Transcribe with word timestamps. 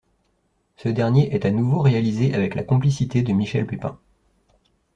Ce 0.77 0.89
dernier 0.89 1.31
est 1.35 1.45
à 1.45 1.51
nouveau 1.51 1.79
réalisé 1.79 2.33
avec 2.33 2.55
la 2.55 2.63
complicité 2.63 3.21
de 3.21 3.33
Michel 3.33 3.67
Pépin. 3.67 3.99